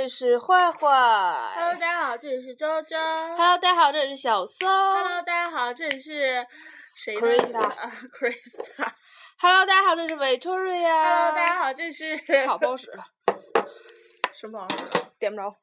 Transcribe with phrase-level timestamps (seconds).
[0.00, 0.88] 里是坏坏。
[1.54, 2.96] Hello，大家好，这里是周周。
[2.96, 4.66] Hello，大家好，这里是小松。
[4.66, 6.46] Hello，大家好，这里是
[6.94, 8.92] 谁呢 Krista 啊，Krista。
[9.38, 11.04] Hello，大家好，这里是 Victoria。
[11.04, 13.04] Hello，大家好，这是好不好使了，
[14.32, 14.66] 什么？
[15.18, 15.54] 点不着，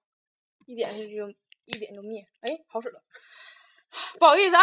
[0.68, 1.30] 一点就就
[1.66, 2.24] 一点就灭。
[2.42, 3.02] 哎，好使了，
[4.20, 4.62] 不好意思啊。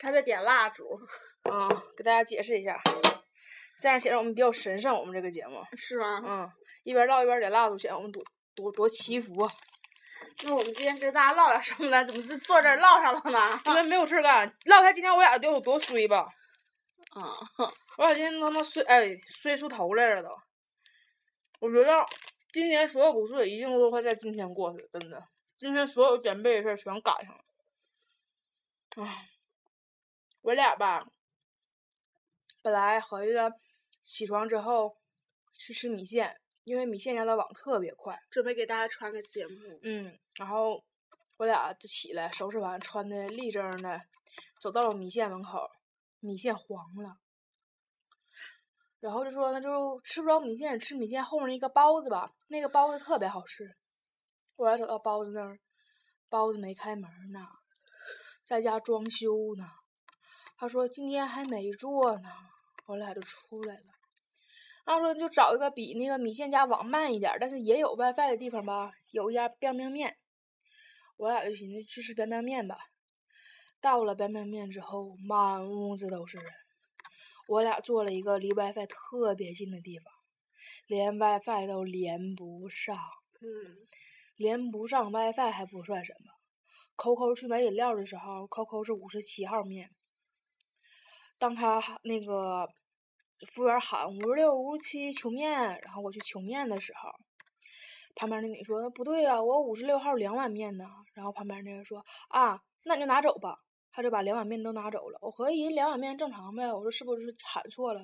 [0.00, 1.00] 他在点蜡烛，
[1.44, 2.80] 啊，给大家解释一下，
[3.80, 4.94] 这样显得我们比较神圣。
[4.94, 6.22] 我们这个节目，是吗？
[6.24, 6.50] 嗯，
[6.84, 8.22] 一边唠一边点蜡烛，显得我们多
[8.54, 9.50] 多多祈福啊。
[10.44, 12.04] 那我们今天跟大家唠点什么呢？
[12.04, 13.60] 怎么就坐这儿唠上了呢？
[13.66, 16.28] 因为没有事儿干，唠开今天我俩得有多衰吧？
[17.10, 17.32] 啊，
[17.96, 20.28] 我俩今天他妈衰，哎，衰出头来了都。
[21.60, 22.04] 我觉得
[22.52, 25.22] 今年所有不顺一定都会在今天过去，真的。
[25.56, 27.44] 今天所有点背的事儿全赶上了。
[29.04, 29.28] 唉，
[30.42, 31.00] 我俩吧，
[32.62, 33.52] 本来合计着
[34.02, 34.96] 起床之后
[35.54, 38.18] 去吃米线，因为米线家的网特别快。
[38.30, 39.54] 准备给大家传个节目。
[39.82, 40.84] 嗯，然后
[41.38, 44.00] 我俩就起来收拾完，穿的立正的，
[44.60, 45.70] 走到了米线门口，
[46.20, 47.18] 米线黄了。
[49.00, 53.76] 然后就说那就吃不着米线，吃米线后面那个包子吧，那个包子特别好吃。
[54.56, 55.60] 我俩走到包子那儿，
[56.28, 57.46] 包子没开门呢，
[58.42, 59.64] 在家装修呢。
[60.60, 62.28] 他说今天还没做呢，
[62.86, 63.84] 我俩就出来了。
[64.84, 70.16] 然后说就找一个比那个米线家网慢一点儿，但是也有 WiFi 的地方吧，有一家 biang biang 面。
[71.16, 72.76] 我俩就寻思去吃 biang biang 面吧。
[73.80, 76.52] 到了 biang biang 面之后，满屋子都是人。
[77.46, 80.12] 我俩坐了一个离 WiFi 特别近的地方，
[80.88, 82.98] 连 WiFi 都连不上，
[83.40, 83.76] 嗯，
[84.34, 86.32] 连不上 WiFi 还不算什么。
[86.96, 89.90] Coco 去买饮料的时候，Coco 是五十七号面。
[91.38, 92.68] 当他那个
[93.46, 97.10] 服务员喊五十六、五十七求面，然后我去求面的时候，
[98.14, 100.84] 旁边那女说那不对呀、我五十六号两碗面呢。
[101.14, 103.58] 然后旁边那人说啊，那你就拿走吧。
[103.90, 105.18] 他就把两碗面都拿走了。
[105.22, 108.00] 我合计人两碗面正常呗，我说是不是喊错了？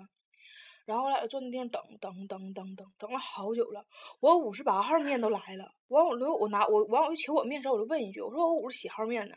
[0.87, 3.85] 然后我俩坐那地方等等等等等等了好久了，
[4.21, 9.37] 我五十八号面都来了，完我就我拿我完我就求我面的时候，我就问一句，我说我五十七号面呢？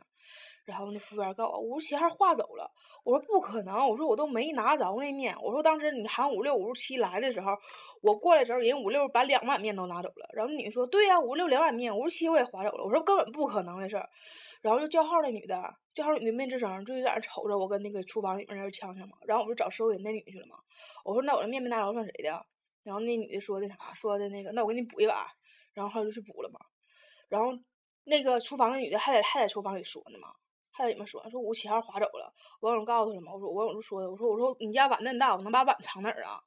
[0.67, 2.69] 然后那服务员告诉我五十七号划走了，
[3.05, 7.53] 我说不可能，我说我都没拿着那面，我说当时你喊五六五十七来的时候，
[8.01, 14.09] 我过来的时候人五六把两碗面都拿走了，然后那女的说对呀、五六两碗面，五十七我也划走了，我说根本不可能的事儿，
[14.61, 20.57] 然后就叫号那女的，叫号女的没吱声，就在那瞅着我跟那个厨房里面那儿呛呛嘛，然后我就找收银那女去了嘛，
[21.05, 22.45] 我说那我这面没拿着算谁的？
[22.83, 23.75] 然后那女的说的啥？
[23.95, 25.17] 说的那个那我给你补一碗，
[25.73, 26.59] 然后后来就去补了嘛，
[27.29, 27.57] 然后
[28.03, 30.27] 那个厨房那女的还在还在厨房里说呢嘛。
[30.77, 33.33] 还在里面说说五七号划走了，王勇告诉他了吗？
[33.33, 36.39] 我说王勇就说的，我说我说你家碗那么大，我能把碗藏哪儿啊？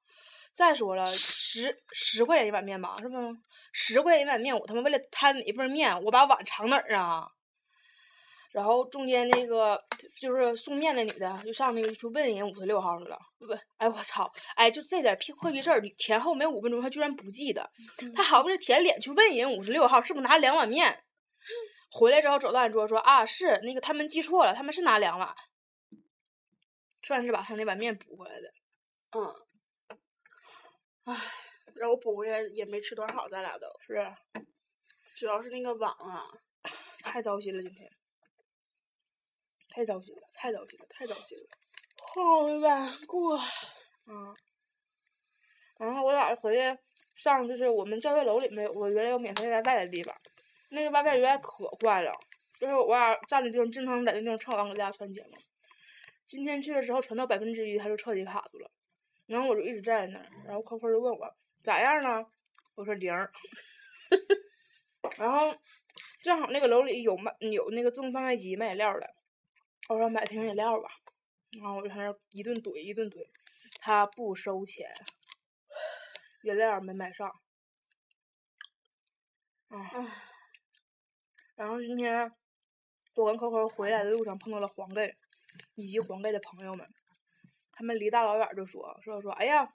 [0.55, 3.17] 再说了， 十十块钱一碗面吧，是不？
[3.73, 7.29] 十块钱一碗面，我他妈为了贪你一份面，我把碗藏哪儿啊？
[8.53, 9.81] 然后中间那个
[10.21, 17.71] 就是送面那女的，就上那个去问人五十六号去了，问，哎我操，哎就这点屁破逼事儿，前后没五分钟，他居然不记得，
[18.15, 21.05] 他好不容易舔脸去问人五十六号是不是拿两碗面，
[21.91, 25.35] 回来之后走到俺桌说啊是那个他们记错了，他们是拿两碗，
[27.03, 28.53] 算是把他那碗面补回来的。
[29.13, 29.35] 嗯，
[31.05, 31.21] 唉，
[31.75, 34.17] 让我补回来也没吃多少，咱俩都是啊
[35.17, 36.31] 主要是那个网啊，
[37.03, 37.91] 太糟心了，今天
[39.69, 41.45] 太糟心了，太糟心了，太糟心了。
[42.15, 43.39] 好难过。
[44.07, 44.35] 嗯，
[45.79, 46.79] 然后我俩回去
[47.15, 50.17] 上就是我们教学楼里面有个原来有免费 WiFi 的地方，
[50.70, 52.12] 那个 WiFi 原来可坏了，
[52.58, 55.34] 就是我俩站的地方正常在那地方唱完给大家传节目。
[56.26, 58.70] 今天去的时候传到百分之一，他就彻底卡住了，
[59.26, 62.26] 然后我就一直站在那儿，然后扣扣就问我咋样呢？
[62.76, 63.12] 我说零。
[65.17, 65.55] 然后
[66.22, 69.14] 正好那个楼里有卖有那个自动贩卖机卖饮料的，
[69.88, 70.88] 我说买瓶饮料吧，
[71.61, 73.26] 然后我就在那一顿怼一顿怼，
[73.81, 74.88] 他不收钱，
[76.43, 77.28] 饮料没买上，
[79.69, 80.30] 啊，
[81.61, 82.33] 然后今天
[83.15, 85.15] 我跟扣扣回来的路上碰到了黄盖
[85.75, 86.89] 以及黄盖的朋友们，
[87.71, 89.69] 他们离大老远就说说说，哎呀，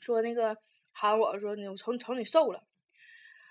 [0.00, 0.56] 说那个
[0.92, 2.60] 喊我说你我瞅瞅你瘦了。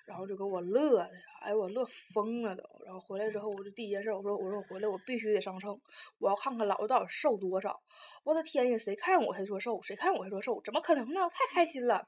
[0.06, 1.10] 然后就给我乐的，
[1.42, 2.62] 哎，我乐疯了都。
[2.86, 5.80] 然后回来之后，我就第一件事，我说，我说我回来我必须得上秤，
[6.20, 7.82] 我要看看老子到底瘦多少。
[8.24, 11.22] 我的天呀，谁看我还说瘦，谁看我还说瘦，怎么可能呢？
[11.30, 12.06] 太开心了。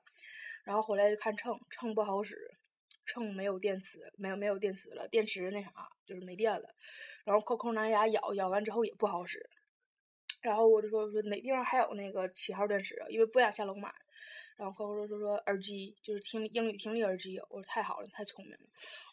[0.65, 2.35] 然后回来就看秤，秤不好使，
[3.07, 5.71] 秤没有电池，没有没有电池了，电池那啥
[6.05, 6.69] 就是没电了。
[7.23, 9.49] 然后扣扣拿牙咬，咬完之后也不好使。
[10.41, 13.07] 然后我就说说哪地方还有那个七号电池啊？
[13.09, 13.91] 因为不想下楼买。
[14.55, 17.39] 然后抠抠说说说耳机，就是听英语听力耳机。
[17.49, 18.59] 我说太好了，你太聪明了。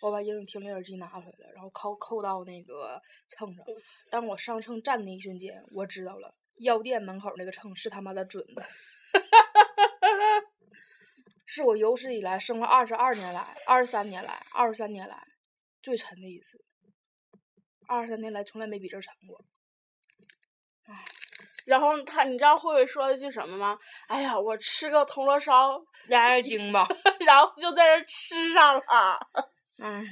[0.00, 3.64] 我把英语听力耳机拿回来了，然后扣扣到那个秤上。
[4.10, 8.64] 当我上秤站的一瞬间，我知道了，药店门口那个秤是他妈的准的。
[11.54, 15.22] 是我有史以来生了二十二年来、二十三年来、二十三年来
[15.80, 16.58] 最沉的一次。
[17.86, 19.40] 二十三年来从来没比这沉过。
[21.64, 23.78] 然后他，你知道慧慧说了一句什么吗？
[24.08, 26.88] 哎呀，我吃个铜锣烧，压压惊吧。
[27.24, 29.18] 然后就在这吃上了。
[29.78, 30.04] 嗯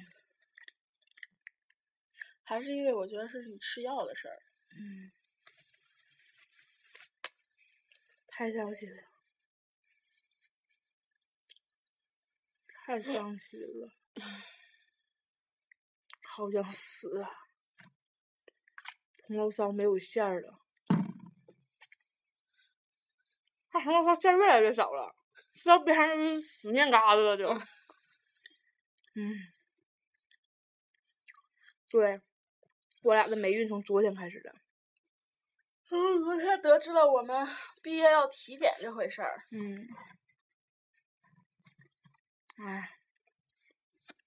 [2.45, 4.39] 还是因为我觉得是你吃药的事儿。
[4.77, 5.11] 嗯，
[8.29, 9.03] 太伤心了，
[12.85, 13.89] 太伤心了，
[16.23, 17.31] 好想死啊！
[19.25, 20.59] 红楼烧没有馅儿了。
[23.71, 25.15] 它红楼烧馅儿越来越少了，
[25.55, 27.49] 吃到边上就是死面疙瘩了就。
[29.15, 29.37] 嗯，
[31.89, 32.21] 对，
[33.03, 34.53] 我俩的霉运从昨天开始的。
[35.91, 37.47] 嗯，昨天得知了我们
[37.83, 39.47] 毕业要体检这回事儿。
[39.51, 39.87] 嗯，
[42.59, 42.99] 唉，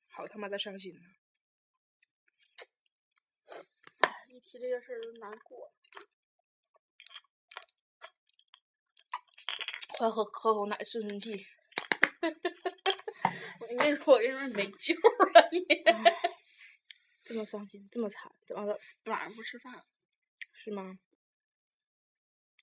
[0.10, 1.02] 好他妈的伤心呐！
[4.28, 5.72] 一提这个事儿就难过。
[9.98, 11.46] 快喝喝口奶顺顺气。
[13.62, 15.66] 我跟你说，我跟你说没救了你。
[17.24, 18.80] 这么伤心，这么惨，怎么的？
[19.06, 19.86] 晚上不吃饭。
[20.52, 21.00] 是吗？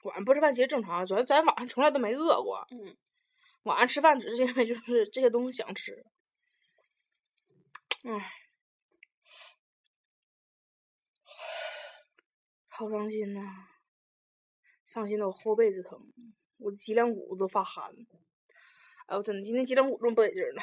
[0.02, 2.66] 晚上不吃饭其实正常，主要咱晚上从来都没饿过。
[2.70, 2.96] 嗯。
[3.64, 6.04] 晚上吃饭只是因为就是这些东西想吃。
[8.04, 8.32] 唉，
[12.68, 13.40] 好伤心呐！
[14.84, 16.12] 伤心的我后背子疼，
[16.58, 17.94] 我脊梁骨都发寒。
[19.06, 20.62] 哎，我真的今天脊梁骨这么不得劲儿呢。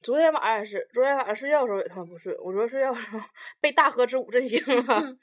[0.00, 2.32] 昨天晚上也是，昨天晚上睡觉的时候也他妈不睡。
[2.38, 3.20] 我昨天睡觉的时候
[3.60, 5.18] 被大河之舞震醒了。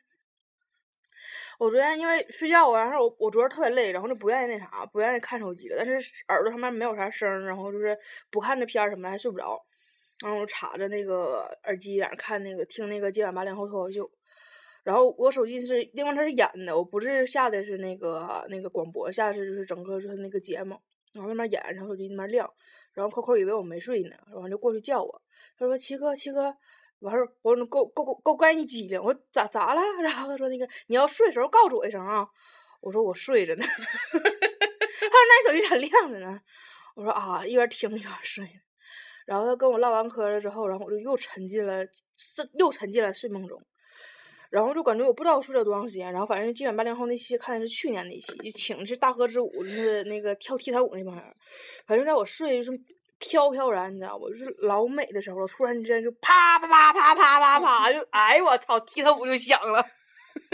[1.57, 5.75] 我昨天因为睡觉，然后我我昨天特别累，然后就不愿意那啥，不愿意看手机了。
[5.77, 7.97] 但是耳朵上面没有啥声儿，然后就是
[8.29, 9.59] 不看那片儿什么的还睡不着。
[10.23, 14.09] 然后我插着那个耳机在那看那个听那个今晚八零后脱口秀。
[14.83, 20.77] 然后我手机是因为它是演的，我不是下的是那个那个广播，下的是就是整个就是那个节目。
[21.13, 22.47] 然后那边演，然后手机那边亮，
[22.93, 25.21] 然后扣扣以为我没睡呢，然后就过去叫我，
[25.57, 26.55] 他说七哥七哥，
[26.99, 29.81] 完事儿我说够够够够干一激灵，我说咋咋了？
[30.01, 32.27] 然后他说那个你要睡时候告诉我一声啊，
[32.81, 36.39] 我说我睡着呢， 他说那你手机咋亮着呢？
[36.95, 38.47] 我说啊，一边听一边睡。
[39.25, 43.61] 然后他跟我唠完嗑了之后，然后我就又沉浸了，这又沉浸了睡梦中。
[44.49, 51.23] 然后就感觉我不知道睡了多长时间，然后反正今晚八零后那期看的是去年那期，就请的是大河之舞，就是那个跳踢踏舞那帮人。
[51.85, 52.71] 反正在我睡就是
[53.19, 54.29] 飘飘然，你知道不？
[54.29, 59.85] 就是老美的时候，突然之间就啪啪啪啪啪啪啪，就哎我操，踢踏舞就响了，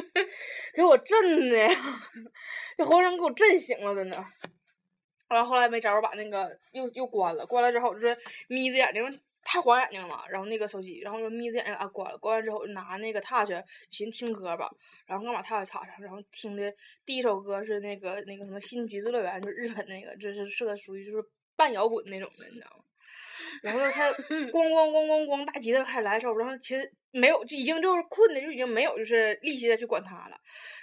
[0.75, 1.69] 给我震的呀，
[2.77, 4.23] 这浑身给我震醒了，真的。
[5.29, 8.17] 然后后来没招儿，把那个又又关了，关了之后就是
[8.47, 9.21] 眯着眼睛。
[9.45, 13.51] 太晃眼睛了，然后那个手机，然后就眯着眼睛啊关了，关完之后拿那个 touch
[13.91, 14.71] 寻听歌吧，
[15.05, 16.73] 然后刚把 touch 插上，然后听的
[17.05, 21.27] 第一首歌是那个那个什么新橘子乐园，就日本那个，就是是个属于就是
[21.63, 22.83] 半摇滚那种的，你知道吗？
[23.61, 24.11] 然后他
[24.51, 30.35] 咣咣咣咣咣大吉他开始来的时候，然后其实没有，就已经就是困的就已经没有就是力气再去管他了。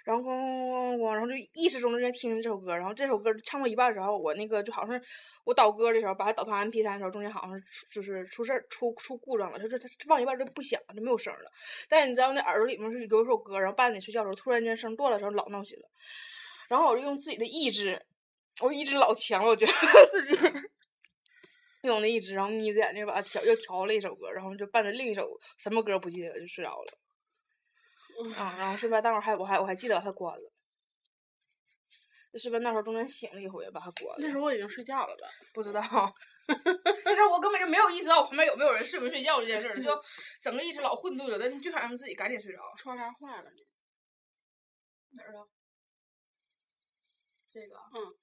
[0.05, 5.07] 然后咣咣咣咣，然后就意识中就在听这首歌，然后这首歌唱到一半的时候，我那个就好像是
[5.45, 11.51] 我导歌的时候，把它导到 M P 三的时候，中间好像是出就是出事儿出出故障了，就是它放一半就不响，就没有声了。
[11.89, 15.89] 但你知道那耳朵里面是有一首歌，然后半夜睡觉的时候突然间声断了的时候，老闹心了。
[16.69, 18.01] 然后我就用自己的意志，
[18.61, 19.73] 我一直老强了，我觉得
[20.11, 20.35] 自己
[21.83, 25.27] 用我的意志，然后眯着眼睛把它调又调了一首歌，然后就伴着另一首
[25.59, 26.99] 什么歌不记得了就睡着了。
[28.37, 30.53] 啊，然后顺便那会儿还我还我还记得把它关了。
[32.33, 34.17] 就顺便那时候中间醒了一回，把它关了。
[34.19, 35.27] 那时候我已经睡觉了吧？
[35.55, 35.81] 不知道，
[37.05, 39.91] 那时候我根本就没有意识到我旁边有没有人睡没睡觉这件事儿，就
[40.41, 42.61] 整个一直老混沌了，但是就想让自己赶紧睡着。
[42.77, 43.57] 窗帘坏了呢。
[45.13, 45.49] 哪儿啊？
[47.49, 47.83] 这个啊？
[47.95, 48.15] 嗯。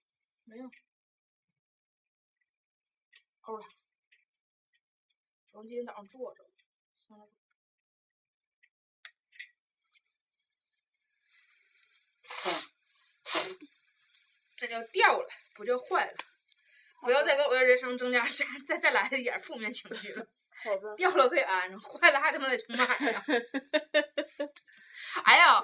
[0.48, 0.70] 没有。
[3.42, 3.66] 欧了。
[5.52, 6.44] 我今天早上坐着。
[6.96, 7.28] 算了。
[14.56, 16.14] 这叫掉了，不叫坏了。
[17.02, 20.28] 不要再给我的人生增加 再再再来一点负面情绪了。
[20.96, 23.24] 掉了可以安上，坏了还他妈得重买呀！
[25.24, 25.64] 哎呀，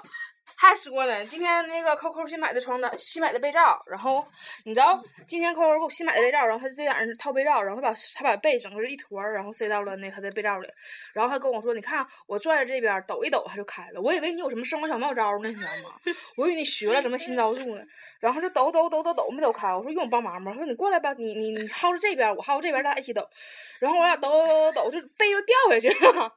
[0.56, 4.24] 还说呢，今天那个扣扣新买的床单，新买的被罩，然后
[4.64, 10.68] 你知道今天扣扣给我新买的被罩，然后他自己在那套被罩，然后他把他把被整个是一坨，然后塞到了那他的被罩里，
[11.12, 14.00] 然后他跟我说，你看我拽着这边抖一抖，它就开了。
[14.00, 15.96] 我以为你有什么生活小妙招呢，你知道吗？
[16.36, 17.82] 我以为你学了什么新招数呢，
[18.20, 20.52] 然后就抖抖抖抖抖没抖开，我说用我帮忙吗？
[20.52, 23.28] 他说你过来吧，你你你薅着这边，我薅这边，咱俩一起抖，
[23.80, 26.32] 然后我俩抖抖抖抖，就被就掉下去了。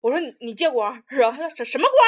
[0.00, 1.98] 我说你你借光， 然后他说什什么光？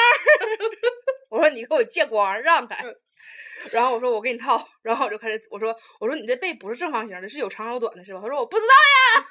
[1.29, 2.83] 我说你给我借光，让开。
[3.71, 8.19] 然后我说我给你套，然后我就开始我说我说你这被不是正方形的，是有长有短的，是吧？
[8.21, 8.73] 他说我不知道
[9.21, 9.27] 呀。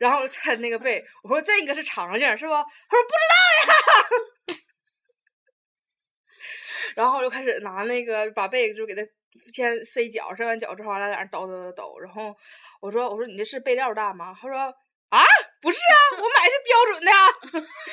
[0.00, 2.52] 然后我就抻那个被，我说这个是长形是不？
[2.52, 3.36] 他说不知道
[3.72, 4.58] 呀。
[6.96, 9.02] 然后我就开始拿那个把被就给他
[9.52, 11.98] 先塞脚，塞完脚之后，俺俩在那抖抖抖抖。
[12.00, 12.34] 然后
[12.80, 14.34] 我说我说你这是被料大吗？
[14.40, 14.58] 他说
[15.10, 15.22] 啊。
[15.60, 17.12] 不是啊，我买是标准的，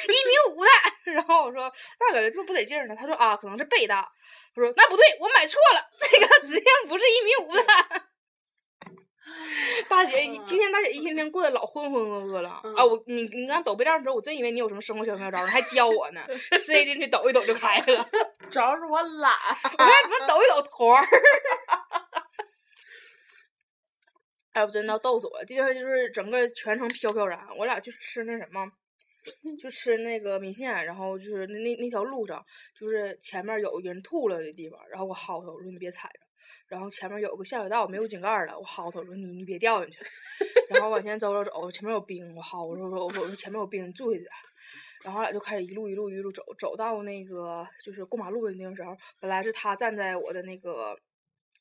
[0.05, 0.69] 一米五的。
[1.13, 2.95] 然后我说那感觉这么不得劲儿呢。
[2.95, 4.07] 他说啊，可能是背大。
[4.55, 7.65] 他说那不对，我买错了，这个指定不是一米五的。
[9.89, 12.85] 大姐，今天大姐一天天过得老浑浑噩噩了啊！
[12.85, 16.21] 我你你刚抖被罩的时候，我真以为你有什么生活小妙招，你还教我呢。
[16.59, 18.07] 塞进去抖一抖就开了，
[18.51, 19.33] 主要是我懒。
[19.77, 21.07] 我为什么抖一抖坨儿？
[24.55, 25.43] 哎，我真的要逗死我了！
[25.45, 27.37] 今天就是整个全程飘飘然。
[27.57, 28.65] 我俩去吃那什么，
[29.59, 32.41] 就吃那个米线，然后就是那那那条路上，
[32.73, 36.19] 就是前面有人吐了的地方，然后我薅他，我说你别踩着。
[36.69, 39.99] 然后前面有个下水道，没有井盖了，我薅他，我说你你别掉进去。
[40.71, 44.29] 然后往前走走走，前面有冰，我薅我说我说我说前面有冰，你注意点。
[45.03, 50.97] 然后我俩就开始一路一路一路走，走到那个就是过马路的那个时候，本来是他站在我的那个。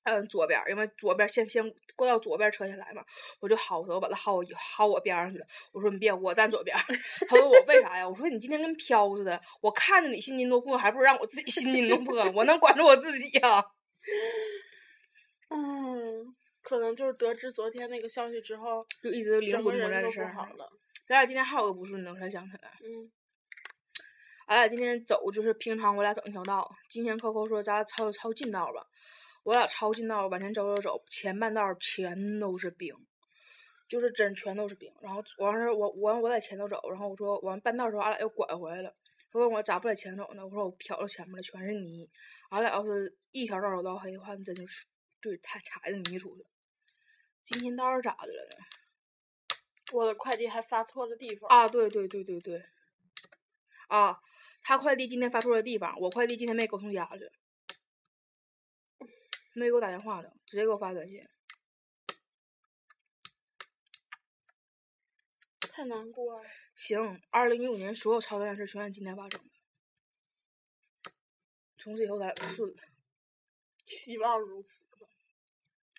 [0.04, 1.64] 嗯，左边，因为左边先先
[1.96, 3.04] 过到左边车先来嘛，
[3.40, 5.46] 我就薅他，我把他薅薅我边上去了。
[5.72, 6.76] 我说你别，我站左边。
[7.28, 8.08] 他问我为啥呀？
[8.08, 13.64] 我说你今天跟飘似的，我看着你心惊肉破，还不如让我自己心惊肉破，我能管住我自己呀。
[15.48, 20.34] 嗯，可能就是得知昨天那个消息之后，就一直灵魂不在人都的事儿。
[20.34, 20.70] 好了。
[21.06, 22.70] 咱俩今天还有个不顺的，我才想起来。
[22.82, 23.10] 嗯，
[24.46, 28.86] 俺俩今天走就是平常我俩走那条道，今天 Coco 说咱俩抄抄近道吧，
[29.44, 32.94] 我俩抄近道往前走走走，前半道全都是冰，
[33.88, 34.92] 就是真全都是冰。
[35.00, 38.94] 然后完事儿我我我在前头走，然后我说完半道的时候俺俩又拐回来了，
[39.30, 40.44] 他问我咋不在前走呢？
[40.44, 42.10] 我说我瞟到前面了，全是泥。
[42.50, 44.86] 俺俩要是一条道走到黑的话，那真就是
[45.20, 46.48] 对太踩着泥出去了。
[47.42, 48.56] 今天倒是咋的了呢？
[49.92, 51.48] 我的快递还发错了地方。
[51.50, 52.64] 啊，对对对对对，
[53.88, 54.18] 啊，
[54.62, 57.30] 他快递今天发错了地方，我快递今天没给我送家去，
[59.54, 61.26] 没给我打电话的，直接给我发短信。
[65.60, 66.48] 太难过了。
[66.74, 71.10] 行，二零一五年所有操蛋的事全在今天发生的，
[71.78, 72.76] 从此以后咱俩就顺了。
[73.86, 75.06] 希望如此吧。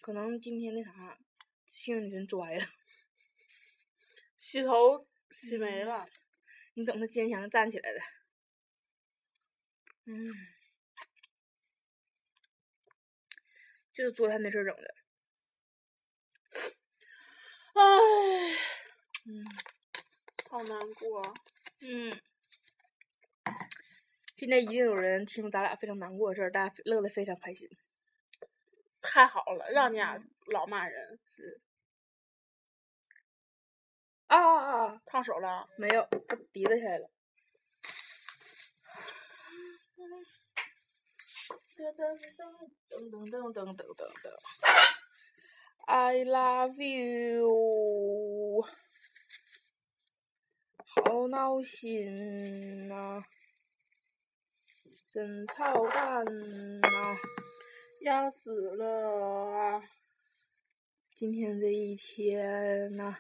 [0.02, 1.18] 可能今天那啥，
[1.66, 2.66] 幸运女神拽了，
[4.38, 6.08] 洗头洗没了。
[6.74, 8.00] 你等他坚强的站起来的。
[10.06, 10.30] 嗯，
[13.96, 14.96] 这是昨天的事儿整的。
[17.76, 17.82] 唉，
[19.26, 19.46] 嗯
[20.50, 21.34] 好难过。
[21.80, 22.12] 嗯，
[24.36, 27.70] 现在一定有人听咱俩非常难过的事儿，大家乐得非常开心。
[29.02, 30.22] 太好了，让你俩
[30.52, 31.62] 老骂人是。
[34.28, 35.02] 啊啊啊！
[35.06, 35.70] 烫手了。
[35.78, 37.10] 没有，他滴了下来了。
[41.76, 42.40] 噔噔噔
[42.90, 44.32] 噔噔噔噔噔噔。
[45.88, 48.64] I love you，
[50.78, 53.22] 好闹心呐、
[55.10, 56.24] 真操蛋
[56.82, 57.18] 呐、
[58.02, 58.88] 要死了
[59.52, 59.84] 啊！
[61.14, 63.18] 今天这一天呐、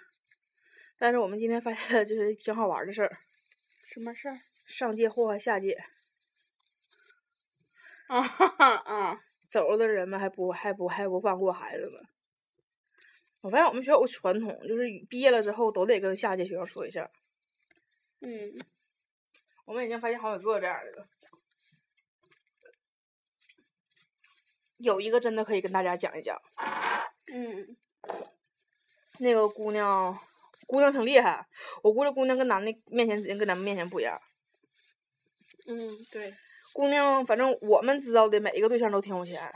[0.97, 3.19] 但是我们今天发现了就是挺好玩儿的事儿，
[3.93, 4.39] 什么事儿？
[4.65, 5.77] 上界祸害下界，
[8.07, 9.21] 啊哈哈啊！
[9.47, 12.05] 走了的人们还不还不还不放过孩子们。
[13.41, 17.09] 我发现我们学校有个传统，就是毕业了之后都得跟下届学生说一下。
[18.21, 18.53] 嗯，
[19.65, 21.07] 我们已经发现好几个这样的了。
[24.77, 26.41] 有一个真的可以跟大家讲一讲，
[27.31, 27.77] 嗯，
[29.19, 30.19] 那个姑娘，
[30.67, 31.47] 姑娘挺厉害，
[31.81, 34.19] 我估计姑娘跟男的面前指定跟咱们面前不一样。
[35.67, 36.35] 嗯，对，
[36.75, 39.49] 姑娘，反正我们知道的每一个对象都挺有钱，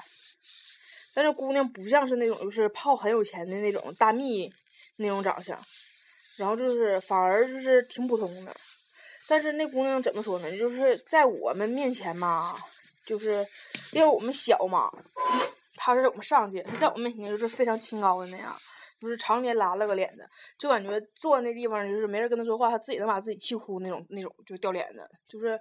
[1.13, 4.49] 但是姑娘不像是那种就是泡很有钱的那种大蜜
[4.95, 5.59] 那种长相，
[6.38, 8.55] 然后就是反而就是挺普通的。
[9.27, 10.57] 但是那姑娘怎么说呢？
[10.57, 12.57] 就是在我们面前嘛，
[13.05, 13.45] 就是
[13.91, 14.89] 因为我们小嘛，
[15.75, 18.55] 她是我们上届，她在我们面前就是非常清高的那样，
[18.99, 25.59] 就是常年拉了个脸的，就感觉坐那地方就是没人跟他说话，他自己能把自己气哭那种那种，就掉脸子，就是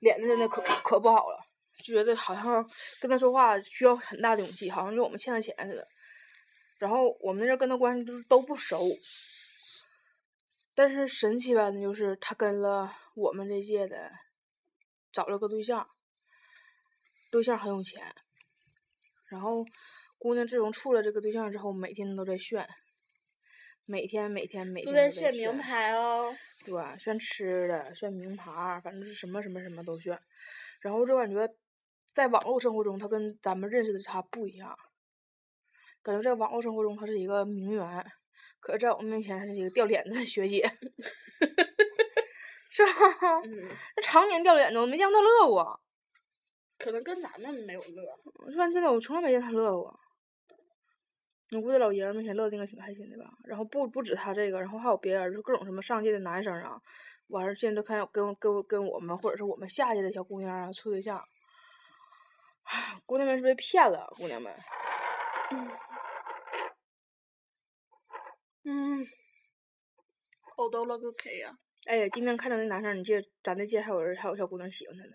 [0.00, 1.44] 脸子真的可可不好了，
[1.82, 2.64] 就觉得好像
[3.00, 5.88] 跟他说话需要很大的勇气，好像就我们欠他钱似的。
[6.78, 8.86] 然后我们那阵儿跟他关系就是都不熟，
[10.76, 14.12] 但是神奇般的就是他跟了我们这届的
[15.10, 15.88] 找了个对象，
[17.32, 18.14] 对象很有钱，
[19.26, 19.64] 然后
[20.18, 22.66] 姑娘自从处了这个对象之后，每天都在炫，
[23.86, 26.34] 每天每天每天都在炫炫名牌哦。
[26.64, 30.18] 对，炫吃的，炫名牌，反正是什么什么什么都炫。
[30.80, 31.48] 然后就感觉
[32.10, 34.76] 在网络生活中，他跟咱们认识的他不一样，
[36.02, 38.04] 感觉在网络生活中他是一个名媛，
[38.58, 40.68] 可是在我们面前他是一个掉脸子的学姐，
[42.70, 42.92] 是吧？
[43.44, 45.80] 嗯，他常年掉脸子，我没见过他乐过。
[46.76, 48.02] 可能跟咱们没有乐。
[48.34, 49.98] 我说真的，我从来没见他乐过。
[51.50, 53.30] 我估计老爷们儿面前乐的应该挺开心的吧。
[53.44, 56.78] 然后不不止他这个，然后还有别人，就各种什么上届的男生啊，
[57.28, 61.22] 完事儿现在都看跟跟跟我们或者是我们下届的小姑娘啊处对象。
[62.64, 64.54] 唉，姑娘们是被骗了，姑娘们。
[68.64, 69.06] 嗯，
[70.58, 71.56] 呕到了个 K 呀、
[71.86, 75.12] 哎呀，今天看到那男生，你记得咱这届还有人还有小姑娘喜欢他呢。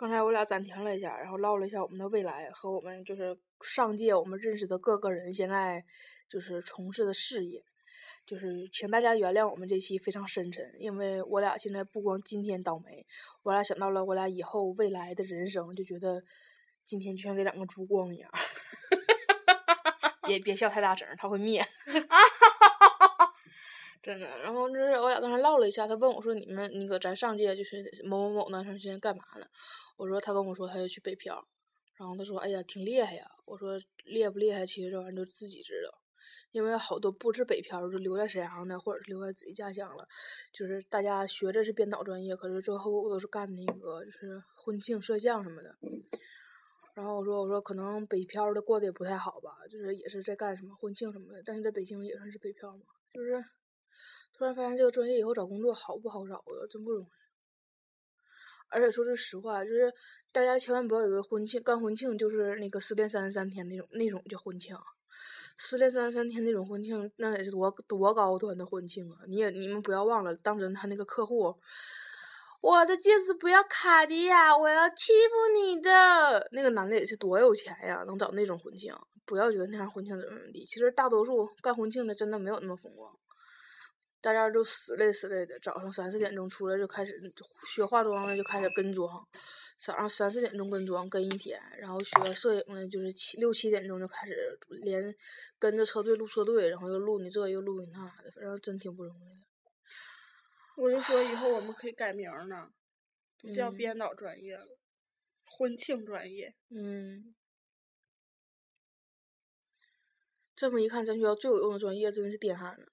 [0.00, 5.84] 刚才我俩暂停了一下，然后唠了一下我们的未来和我们就是上届我们认识的各个人现在
[6.26, 7.62] 就是从事的事业，
[8.24, 13.06] 就是请大家原谅我们这期非常深沉，因为我俩现在不光今天倒霉，
[13.42, 16.22] 我俩想到了我俩以后未来的人生，就觉得
[16.86, 18.30] 今天就像给两个烛光一样。
[20.26, 21.62] 别别笑太大声，它会灭。
[24.02, 29.44] 真的，然后就是我俩刚才唠了一下，他问我说：“你们那个咱上届就是某某某男生现在干嘛呢？”
[29.98, 31.46] 我说：“他跟我说他要去北漂。”
[31.98, 34.64] 然后他说：“哎呀，挺厉害呀。”我说：“厉害不厉害？
[34.64, 35.92] 其实这玩意儿就自己知道，
[36.50, 40.08] 因为好多不是北漂，就留在沈阳的，或者是留在自己家乡了。
[40.50, 45.76] 就是大家学的是编导专业，可是最后都是干那个就是婚庆摄像什么的。”
[46.96, 53.44] 然后我说：“我说可能北漂的过得也不太好吧，就是也是在干什么婚庆什么的，但是在北京也算是北漂嘛，就是。”
[54.40, 56.66] 突然发现这个专业以后找工作好不好找呀？
[56.70, 57.08] 真不容易。
[58.70, 59.92] 而且说句实话，就是
[60.32, 64.74] 大家千万不要以为婚庆干婚庆就是那个失恋三十三天那种那种叫婚庆，
[65.58, 69.18] 失恋三十三天那种婚庆那得是多多高端的婚庆啊！
[69.28, 71.54] 你也你们不要忘了，当真他那个客户，
[72.62, 78.94] 我的戒指不要卡地亚，我要欺负你的那个男的也是多有钱呀，能找那种婚庆。
[79.26, 83.14] 不要觉得那样婚庆怎么怎么地，其实大多数干婚庆的真的没有那么风光。
[84.20, 87.32] 大家都死累死累的，早上三四点钟出来就开始
[87.66, 89.26] 学化妆了就开始跟妆，
[89.78, 95.14] 早上三四点钟跟妆跟一天，然后学摄影的就是七六七点钟就开始连
[95.58, 99.46] 跟着车队录车队，然后又录你这又录你那的，反正真挺不容易的。
[100.76, 102.70] 我就说以后我们可以改名儿呢，
[103.40, 104.78] 不叫嗯编导专业了，
[105.44, 106.54] 婚庆专业。
[106.68, 107.34] 嗯，
[110.54, 112.86] 这么一看，咱学校最有用的专业真的是电焊了。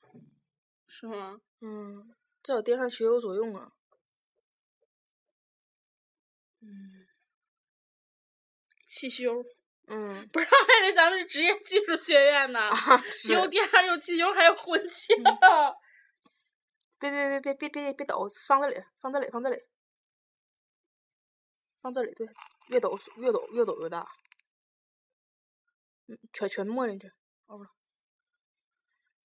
[1.00, 1.40] 是吗？
[1.62, 3.72] 嗯，这有电焊学有所用啊。
[6.62, 7.08] 嗯，
[8.88, 9.46] 汽修。
[9.90, 15.14] 嗯，不是，还以为咱们是职业技术学院呢，啊，是有电有汽修还有混气。
[17.00, 19.62] 别别别别别别别抖，放这里，放这里，放这里，
[21.80, 22.28] 放这里，对，
[22.70, 24.10] 越抖越抖越抖越大，
[26.08, 27.08] 嗯，全全没进去，
[27.46, 27.70] 哦不是，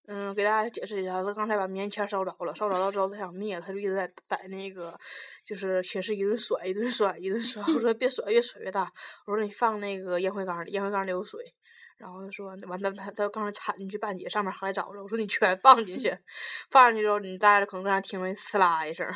[0.06, 4.98] 嗯，给大家解释一下，他刚才把棉签烧着了，烧着了之后他想灭，他就一直在在那个，
[5.46, 8.90] 就是寝室一顿甩，一顿甩，一顿甩，我说别甩，越甩越大，
[9.26, 11.54] 我说你放那个烟灰缸里，烟灰缸里有水。
[11.98, 15.00] 然后他说，完他他他刚才铲进去半截，上面还着着。
[15.00, 16.10] 我说你全放进去，
[16.68, 19.06] 放进去之后，你大家可能在那听着呲啦一声。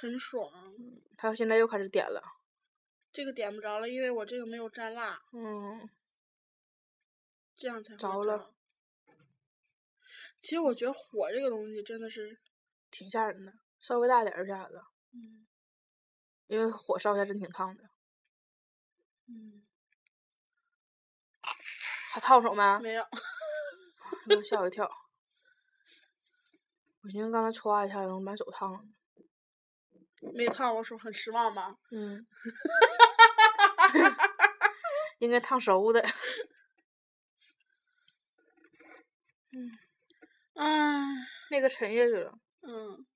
[0.00, 0.46] 很爽，
[1.16, 2.22] 他现在又开始点了，
[3.10, 5.88] 这个点不着了，因为我这个没有蘸蜡，嗯，
[7.56, 8.50] 这样才会着了。
[10.40, 12.38] 其实我觉得火这个东西真的是，
[12.90, 15.46] 挺吓人的，稍微大点儿就吓人了，嗯
[16.46, 17.84] 因为火烧一下真挺烫的。
[19.28, 19.62] 嗯，
[22.10, 22.80] 还烫手没？
[22.80, 23.06] 没有，
[24.36, 24.90] 我 吓我一跳。
[27.02, 28.80] 我寻思刚才歘一下能把手烫了。
[30.34, 31.78] 没烫我手，很失望吧？
[31.92, 32.26] 嗯，
[35.20, 36.04] 应该烫熟的。
[40.60, 40.66] 唉，
[41.50, 42.38] 那个沉下去了。
[42.60, 43.06] 嗯，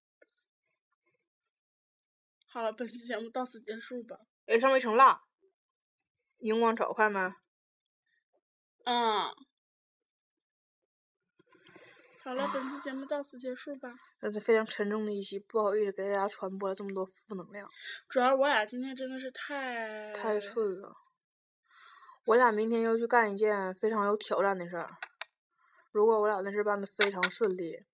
[2.48, 4.16] 好了，本期节目到此结束吧。
[4.46, 5.20] 哎，上面一层蜡，
[6.38, 7.36] 荧光找快吗？
[8.86, 9.26] 嗯，
[12.22, 13.94] 好了，本期节目到此结束吧。
[14.22, 17.68] 这是非常沉重的一期，不好意思给大家传播了这么多负能量，
[18.08, 20.96] 主要我俩今天真的是太太顺了。
[22.24, 24.88] 我俩明天要去干一件非常有挑战的事儿。
[25.94, 27.84] 如果我俩那事办的非常顺利，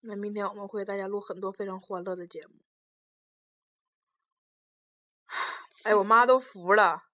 [0.00, 2.54] 那明天我们会给大家录很多非常欢乐的节目。
[5.84, 7.04] 哎，我妈都服了，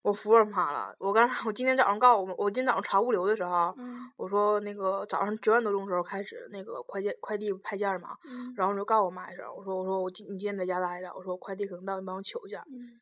[0.00, 0.96] 我服我妈了。
[0.98, 12.64] 我刚我今天早上告诉我，我今天早上查物流的时候，嗯我说那个早上九点多钟的时候开始那个快件快递派件儿嘛，嗯然后我就告诉我妈一声，我说我说我今你今天在家待着，我说我快递可能到，你帮我取一下。
[12.66, 12.98] 嗯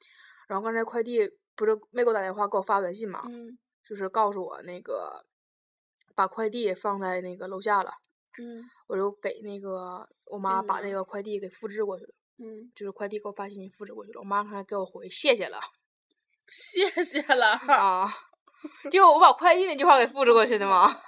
[0.49, 5.25] 然后刚才快递不是没给我打电话，给我发短信嘛，嗯就是告诉我那个
[6.21, 7.91] 把快递放在那个楼下了，
[8.43, 15.59] 嗯我就给那个我妈把那个快递给复制过去了，嗯，就是快递给我发信息复制过去了，我妈还给我回谢谢了
[16.47, 17.53] 谢谢了。
[17.53, 18.07] 啊，
[18.91, 20.95] 就我把快递那句话给复制过去的嘛。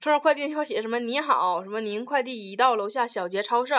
[0.00, 0.98] 上面快递那句话写什么？
[0.98, 3.74] 你好，什么您快递已到楼下小杰超市，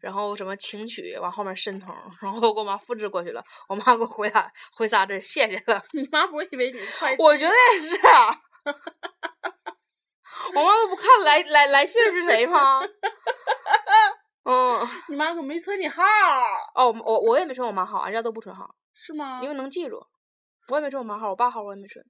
[0.00, 3.44] 然后什么请取，往后面申通，然后我给我妈复制过去了。
[3.68, 5.84] 我妈给我回答回仨字谢谢了。
[5.92, 7.22] 你妈不会以为你快递？
[7.22, 8.40] 我觉得也是啊。
[10.54, 12.80] 我妈都不看来来来信儿是谁吗？
[14.42, 16.08] 嗯，你妈可没存你号儿，
[16.74, 19.40] 哦，我我也没存我妈号，俺家都不存号，是吗？
[19.42, 20.04] 因为能记住。
[20.68, 22.04] 我也没存我妈号，我爸号我也没存，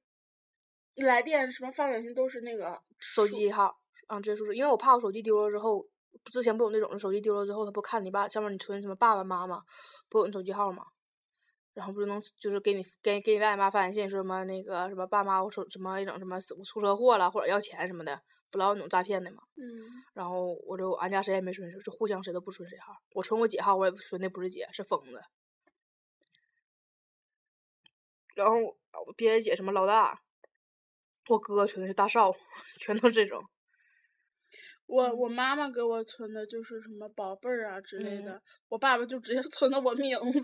[0.96, 3.74] 来电什么发短信都是那个手机号
[4.06, 5.84] 啊，直接输入，因为我怕我手机丢了之后，
[6.30, 9.62] 之前不有那种手机丢了之后，他不看你爸上面你存什么爸爸妈妈，
[10.08, 10.84] 不有你手机号吗？
[11.80, 19.42] 然后不就能就是给你给给你爸你妈发短信说什么那个什么爸妈我出什么一种什么我出车祸了或者要钱什么的，不老有那种诈骗的嘛。
[19.56, 19.64] 嗯
[20.12, 22.92] 然后我就俺家谁也没存，就互相谁都不存谁号。
[23.14, 25.22] 我存我姐号，我也存的不是姐，是疯子。
[28.34, 28.56] 然后
[29.06, 30.20] 我别的姐什么老大，
[31.30, 32.30] 我哥存的是大少，
[32.78, 33.42] 全都这种。
[34.86, 40.40] 我我妈妈给我存的就是什么宝贝儿啊之类嗯的，我爸爸就直接存的我名字，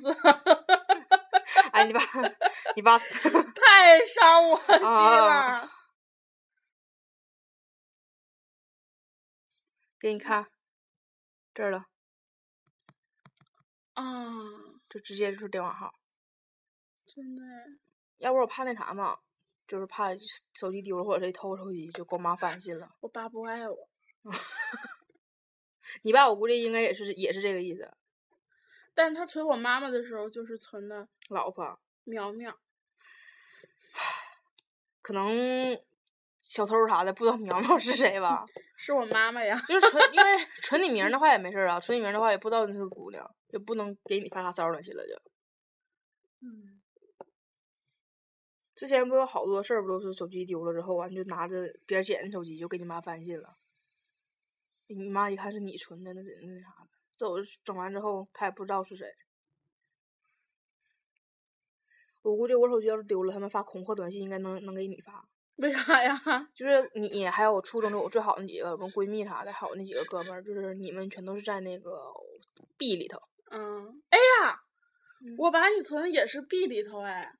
[1.77, 2.01] 哎，你爸，
[2.75, 2.99] 你爸，
[3.53, 5.69] 太伤我心啊了。
[10.01, 10.47] 给你看，
[11.53, 11.85] 这儿了，
[13.93, 14.03] 啊，
[14.89, 15.93] 就直接就是电话号。
[17.05, 17.43] 真的，
[18.17, 19.19] 要不我怕那啥嘛，
[19.69, 20.17] 就是怕
[20.55, 22.91] 手机丢了或者谁偷手机，就给我妈发短信了。
[23.01, 23.77] 我爸不爱我。
[26.01, 27.93] 你爸我估计应该也是也是这个意思，
[28.97, 31.79] 但他存我妈妈的时候，就是存的老婆。
[32.05, 32.59] 苗苗。
[35.03, 35.79] 可能
[36.41, 38.47] 小偷啥的不知道苗苗是谁吧？
[38.79, 39.61] 是我妈妈呀。
[39.69, 45.15] 就是存，因为 存你名的话也没事儿啊，存你名的话也不知道你是个姑娘，也不能给你发啥骚扰短信了就。
[46.41, 46.81] 嗯，
[48.75, 53.59] 之前不有好多事儿，不都是手机丢了之后，完就拿着别人捡的手机就给你妈翻信了。
[54.87, 56.96] 你妈一看是你存的，那真那啥的。
[57.17, 59.07] 这我整完之后，他也不知道是谁。
[62.23, 65.27] 我估计我手机要是丢了，他们发恐吓短信应该能能给你发。
[65.57, 66.21] 为啥呀？
[66.53, 72.13] 就是你还有我初中的我最好那几个跟闺蜜啥的，还有那几个哥们儿，就是你们全都是在那个
[72.77, 73.19] B 里头。
[73.51, 74.61] 嗯，哎呀，
[75.39, 77.33] 我把你存的也是 B 里头哎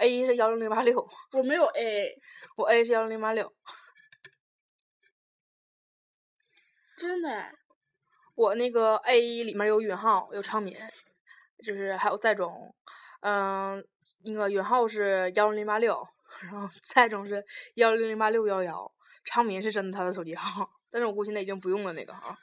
[0.00, 2.20] ，A 是幺零零八六，我没有 A，
[2.56, 3.54] 我 A 是幺零零八六。
[6.98, 7.54] 真的哎。
[8.34, 10.76] 我那个 A 里面有允浩，有昌民，
[11.64, 12.74] 就是还有在中，
[13.20, 13.84] 嗯，
[14.24, 16.04] 那个允浩是幺零零八六，
[16.42, 17.44] 然后在中是
[17.74, 18.92] 幺零零八六幺幺，
[19.24, 22.36] 昌民是真的他的手机号，但是我估计现在已经不用了那个号，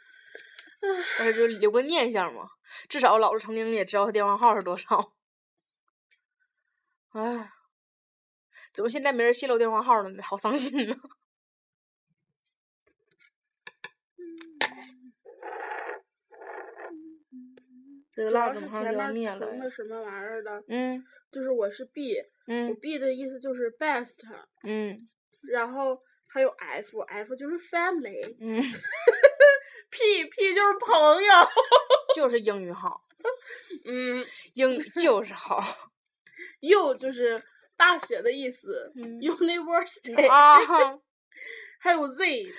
[1.17, 2.47] 但是就留个念想嘛，
[2.87, 5.13] 至少老子曾经也知道他电话号是多少。
[7.11, 7.51] 哎，
[8.73, 10.23] 怎么现在没人泄露电话号了呢？
[10.23, 10.95] 好伤心呐！
[18.29, 19.59] 这个主要前面就要灭了存。
[19.59, 22.23] 的什么玩意儿的，嗯就是我是 B，我。
[22.47, 24.17] 嗯 B 的意思就是 best，
[24.63, 25.07] 嗯。
[25.49, 28.61] 然后还有 F，F 就是 family，P 嗯，，
[29.89, 31.33] P P 就是朋友，
[32.15, 33.01] 就是英语好，
[33.85, 34.25] 嗯。
[34.53, 35.61] 英语就是好。
[36.61, 37.43] U 就是
[37.77, 40.59] 大学的意思、嗯 u n i v e r s i t y 啊，
[41.79, 42.53] 还有 Z，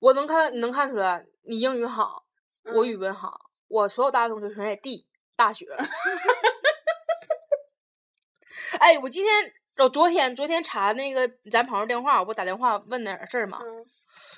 [0.00, 2.24] 我能看，你能看出来，你英语好，
[2.64, 5.66] 我嗯语文好，我所有大学同学全在 D 大学。
[8.78, 13.82] 哎，我今天，我昨天昨天查那个咱朋友电话，我不打电话问点事儿嘛，嗯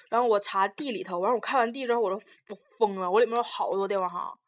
[0.08, 2.14] 然后我查地里头，完了我看完地之后，我都
[2.48, 4.38] 我疯了，我里面有好多电话号。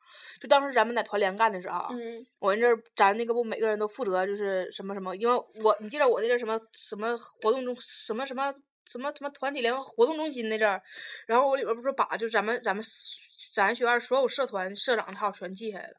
[0.40, 8.52] 就当时咱们在团联干的时候，嗯我那阵儿咱那个不每个人都负责就是什么什么，因为我你记得我那阵儿什么什么活动中什么什么
[8.86, 10.80] 什么什么团体联合活动中心那阵儿，
[11.26, 12.84] 然后我里边儿不是把就咱们咱们
[13.52, 15.96] 咱学院所有社团社长号全记下来了。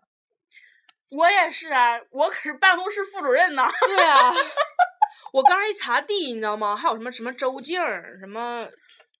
[1.10, 3.68] 我也是啊，我可是办公室副主任呢。
[3.86, 4.32] 对啊，
[5.32, 6.76] 我刚才一查地，你知道吗？
[6.76, 8.68] 还有什么什么周静儿，什么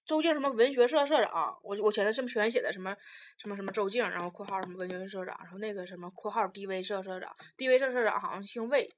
[0.06, 2.96] 周静什么文学社社长，我我全都这么全写的什么
[3.38, 8.94] 什么什么周静，然后括号什么文学社社长，然后那个什么括号 DV 社社长，DV 社社长好像姓魏，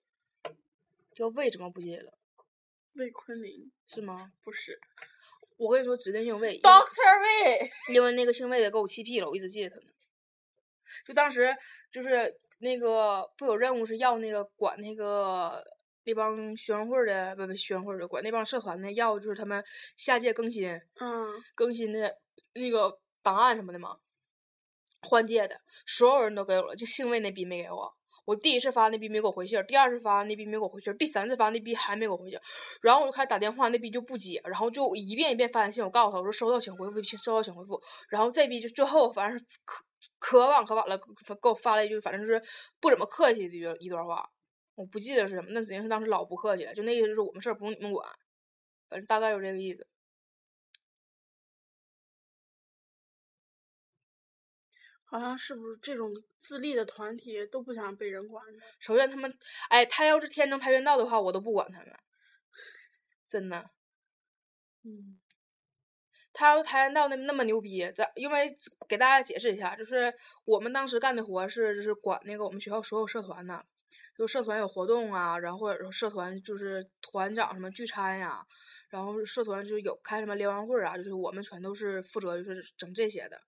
[1.15, 2.18] 叫魏怎么不记得了？
[2.99, 4.31] 魏坤林是吗？
[4.43, 4.79] 不是
[5.57, 9.91] 我跟你说，指定姓魏，Doctor 魏，因为那个姓魏的给我气屁了，我一直记得他呢。
[11.05, 11.55] 就当时
[11.91, 15.63] 就是那个不有任务是要那个管那个
[16.03, 19.63] 那帮学生会的不不学生会的管那帮社团的要就是他们
[19.95, 22.17] 下届更新嗯更新的
[22.53, 23.99] 那个档案什么的嘛，
[25.03, 27.95] 换届的所有人都给我了，就姓魏那逼没给我。
[28.29, 32.39] 我第一次发那逼没给我回信，第二次发那逼没给我回信，第三次发那逼还没给我回信，
[32.79, 39.83] 然后我就开始打电话，那逼就不接，然后就一遍一遍发短信，我告诉他我说收到请回复，请收到请回复，然后这逼就最后反正是可
[40.19, 42.39] 可晚可晚了，给我发了一句反正就是
[42.79, 44.29] 不怎么客气的一段一段话，
[44.75, 48.07] 我不记得是什么，那指定是当时老不客气了，就那意思就是我们事儿不用你们管，
[48.89, 49.87] 反正大概就这个意思。
[55.09, 58.59] 好像是不是这种自立的团体都不想被人管的？
[58.79, 59.33] 首先他们，
[59.69, 61.93] 哎，他要是天生跆拳道的话，我都不管他们，
[63.27, 63.69] 真的。
[64.83, 65.19] 嗯
[66.31, 68.55] 他要是跆拳道那那么牛逼，咱因为
[68.87, 70.13] 给大家解释一下，就是
[70.45, 73.65] 我们当时干的活是就是管那个我们学校所有社团的，
[74.15, 78.45] 就社团有活动啊，然后或者说社团就是团长什么聚餐呀、
[78.89, 83.41] 然后社团就是有开什么联欢会儿啊，就是我们全都是负责就是整这些的，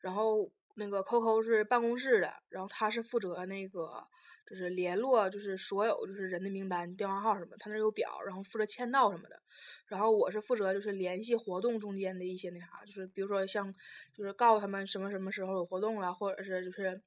[0.00, 4.06] 然后那个 Coco 是办公室的，然后他是负责那个
[4.46, 9.40] 就是联络就是所有就是人的名单、电话号什么，他那有表，然后负责签到什么的。
[9.86, 13.72] 然后我是负责就是联系活动中间的一些那啥，就是比如说像
[14.16, 17.02] 就是告诉他们什么什么时候有活动了，或者是就是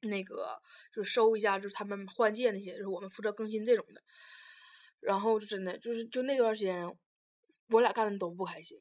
[0.00, 0.58] 那个
[0.94, 4.02] 就收一下就是他们换届那些，就是我们负责更新这种的。
[5.00, 6.90] 然后就真的就是就那段时间，
[7.68, 8.78] 我俩干的都不开心。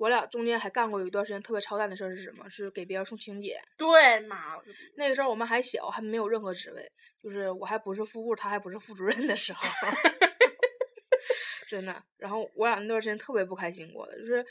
[0.00, 2.48] 我俩中间还干过有一段时间特别操蛋的事儿是什么？
[2.48, 3.60] 是给别人送请柬。
[3.76, 4.56] 对，妈！
[4.96, 6.90] 那个时候我们还小，还没有任何职位，
[7.22, 9.60] 就是我还不是副部，他还不是副主任的时候
[11.68, 12.02] 真的。
[12.16, 14.42] 然后我俩那段时间特别不开心过的，就是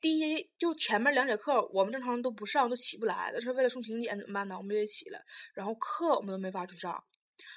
[0.00, 4.56] 第一就前面两节课我们正常人都不上，都起不来，但是为了送请柬怎么办呢？
[4.56, 5.20] 我们就得起来，
[5.52, 7.04] 然后课我们都没法去上。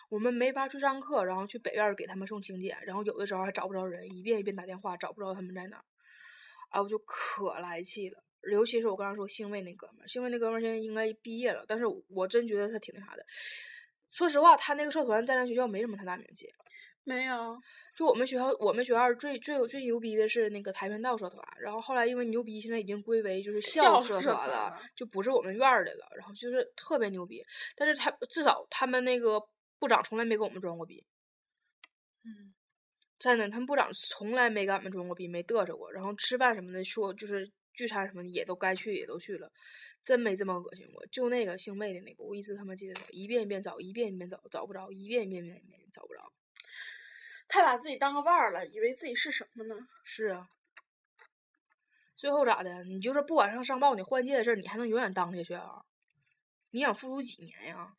[0.10, 5.84] 我们没法去上课，然后去北院给他们送请柬，然后有的时候还找不着人，一遍一遍打电话找不着他们在哪儿，
[6.74, 8.22] 啊，我就可来气了。
[8.52, 13.24] 尤其是我刚刚说兴卫那哥们儿，兴卫那哥们儿现在应该毕业了，但是我真觉得他挺那啥的。
[14.12, 16.48] 说实话，他那个社团在咱学校没什么太大名气。
[17.06, 17.58] 没有，
[17.98, 27.44] 就我们学校，我们学校最最最牛逼的是那个跆拳道社团，然后后来因为牛逼，现在已经归为就是校社社团了，就不是我们院儿的了，然后就是特别牛逼。
[27.76, 29.42] 但是他至少他们那个
[29.80, 31.06] 部长从来没给我们装过逼，
[32.24, 32.53] 嗯，
[33.24, 35.90] 真的，他们部长从来没跟俺们装过逼，没嘚瑟过。
[35.94, 39.50] 然后吃饭什么的，说就是聚餐什么的也都该去也都去了，
[40.04, 41.06] 真没这么恶心过。
[41.06, 46.34] 就那个姓魏的那个，我一直他妈记得他，一遍一遍找，一遍一遍找，找不着，一遍一遍一遍一遍找不着。
[47.48, 49.88] 太把自己当个腕儿了，以为自己是什么呢？
[50.04, 50.50] 是啊。
[52.18, 52.84] 最后咋的？
[52.84, 55.86] 你就是不往上上报你换届的事儿，你还能永远当下去啊？
[56.72, 57.96] 你想复读几年呀？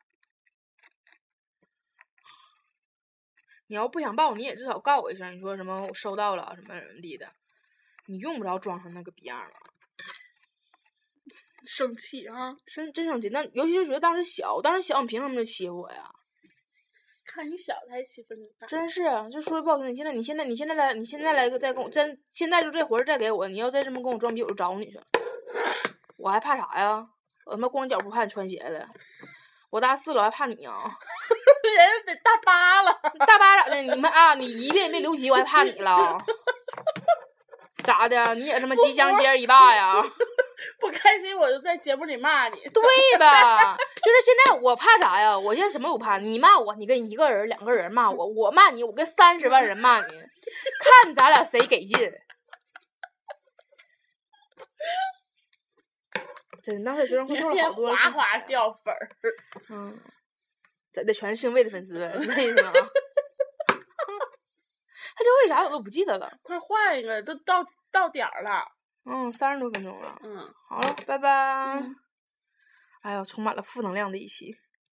[3.67, 7.27] 你要不想报，你也至少告我一声，你说什么我收到了什么什么地的，
[8.07, 9.57] 你用不着装成那个逼样儿了。
[11.67, 12.55] 生气啊！
[12.67, 16.11] 生真生气，那尤其是觉得当时小，当时小你凭什么就欺负我呀？
[17.25, 18.67] 看你小才欺负你大。
[18.67, 25.01] 真是，啊就说句不好听的，现在你现在你现在来，你现在来个再跟我，真现在就这活儿再给我，你要再这么跟我装逼，我就找你去。
[26.19, 27.03] 我还怕啥呀？
[27.47, 28.87] 我他妈光脚不怕你穿鞋的，
[29.71, 30.95] 我大四了我还怕你啊？
[31.77, 33.83] 人家得大巴了，大巴咋的？
[33.83, 36.19] 你们啊，你一遍一遍留级，我还怕你了？
[37.85, 38.35] 咋的？
[38.35, 40.03] 你也这么机枪接着一霸呀？
[40.81, 42.61] 不开心我就在节目里骂你。
[42.73, 43.75] 对吧？
[43.75, 45.39] 就是现在我怕啥呀？
[45.39, 46.19] 我现在什么都不怕。
[46.19, 52.13] 你骂我，你跟一个人、两个人骂我；我骂你，我跟三十万人骂你，看咱俩谁给劲。
[56.63, 59.11] 真的，当时学生会凑了好多哗哗掉粉儿。
[59.69, 60.01] 嗯，
[60.95, 62.73] 真的全是姓魏的粉丝， 是这意思吗？
[65.17, 66.39] 他这为啥我都不记得了。
[66.43, 68.65] 快换一个，都到到点儿了。
[69.05, 70.17] 嗯，三十多分钟了。
[70.23, 70.39] 嗯。
[70.69, 71.79] 好了，拜拜。
[71.81, 71.95] 嗯
[73.03, 74.57] 哎呦，充满了负能量的一期。